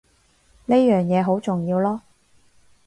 [0.65, 1.99] 呢樣嘢好重要囉